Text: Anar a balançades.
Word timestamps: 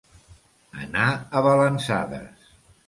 Anar 0.85 1.05
a 1.41 1.45
balançades. 1.49 2.53